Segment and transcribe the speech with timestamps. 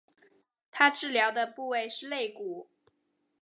[0.71, 2.69] 她治疗的部位是肋骨。